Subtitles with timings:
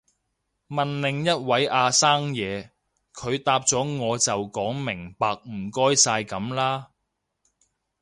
[0.67, 2.71] 問另一位阿生嘢，
[3.13, 6.89] 佢答咗我就講明白唔該晒噉啦